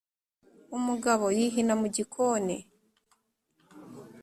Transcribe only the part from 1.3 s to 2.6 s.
yihina mu gikoni,